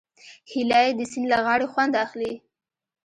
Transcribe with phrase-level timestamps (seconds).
[0.51, 2.33] هیلۍ د سیند له غاړې خوند اخلي